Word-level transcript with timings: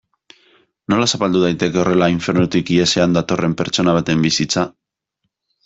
Nola 0.93 1.07
zapaldu 1.17 1.41
daiteke 1.43 1.79
horrela 1.83 2.09
infernutik 2.15 2.73
ihesean 2.77 3.15
datorren 3.21 3.55
pertsona 3.63 3.97
baten 4.01 4.27
bizitza? 4.27 4.69